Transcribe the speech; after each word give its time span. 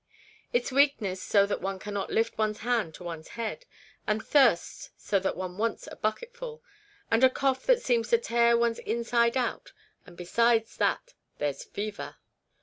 "It's 0.51 0.71
weakness 0.71 1.21
so 1.21 1.45
that 1.45 1.61
one 1.61 1.77
cannot 1.77 2.09
lift 2.11 2.35
one's 2.35 2.61
hand 2.61 2.95
to 2.95 3.03
one's 3.03 3.27
head, 3.37 3.67
and 4.07 4.19
thirst 4.25 4.89
so 4.97 5.19
that 5.19 5.37
one 5.37 5.59
wants 5.59 5.87
a 5.91 5.95
bucketful, 5.95 6.63
and 7.11 7.23
a 7.23 7.29
cough 7.29 7.67
that 7.67 7.83
seems 7.83 8.09
to 8.09 8.17
tear 8.17 8.57
one's 8.57 8.79
inside 8.79 9.37
out, 9.37 9.73
and 10.07 10.17
besides 10.17 10.75
that 10.77 11.13
there's 11.37 11.63
fever." 11.63 12.15